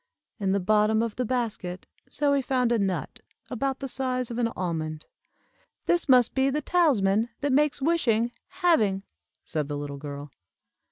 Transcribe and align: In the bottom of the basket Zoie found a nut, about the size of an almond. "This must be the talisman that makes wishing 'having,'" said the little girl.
In 0.39 0.51
the 0.51 0.59
bottom 0.59 1.03
of 1.03 1.15
the 1.15 1.25
basket 1.25 1.85
Zoie 2.09 2.43
found 2.43 2.71
a 2.71 2.79
nut, 2.79 3.19
about 3.51 3.77
the 3.81 3.87
size 3.87 4.31
of 4.31 4.39
an 4.39 4.47
almond. 4.55 5.05
"This 5.85 6.09
must 6.09 6.33
be 6.33 6.49
the 6.49 6.59
talisman 6.59 7.29
that 7.41 7.53
makes 7.53 7.83
wishing 7.83 8.31
'having,'" 8.47 9.03
said 9.43 9.67
the 9.67 9.77
little 9.77 9.97
girl. 9.97 10.31